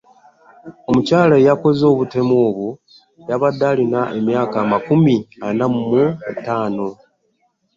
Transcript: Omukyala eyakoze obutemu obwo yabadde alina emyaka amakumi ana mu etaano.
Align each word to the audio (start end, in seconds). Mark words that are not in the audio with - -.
Omukyala 0.89 1.33
eyakoze 1.37 1.83
obutemu 1.91 2.33
obwo 2.47 2.69
yabadde 3.29 3.63
alina 3.71 4.01
emyaka 4.19 4.55
amakumi 4.65 5.15
ana 5.47 5.65
mu 5.73 5.81
etaano. 6.31 6.87